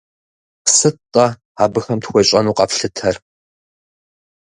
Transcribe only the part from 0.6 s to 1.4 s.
Сыт-тӀэ